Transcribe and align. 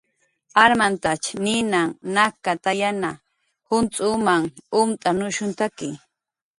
Armantach 0.63 1.27
ninanh 1.43 1.93
nakkatayanha, 2.13 3.11
juncx'umanh 3.67 4.47
umt'anushuntaki 4.79 5.89